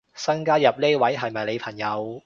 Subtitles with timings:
[0.15, 2.19] 新加入呢位係咪你朋友